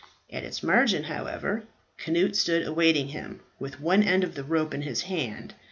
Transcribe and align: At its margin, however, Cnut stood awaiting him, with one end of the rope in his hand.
At 0.31 0.43
its 0.43 0.63
margin, 0.63 1.03
however, 1.03 1.61
Cnut 2.03 2.35
stood 2.35 2.65
awaiting 2.65 3.09
him, 3.09 3.41
with 3.59 3.79
one 3.79 4.01
end 4.01 4.23
of 4.23 4.33
the 4.33 4.43
rope 4.43 4.73
in 4.73 4.81
his 4.81 5.03
hand. 5.03 5.53